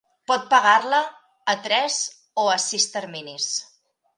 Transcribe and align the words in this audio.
Pot 0.29 0.45
pagar-la 0.53 1.01
a 1.53 1.55
tres 1.67 1.99
o 2.45 2.49
a 2.55 2.59
sis 2.67 2.89
terminis. 2.99 3.51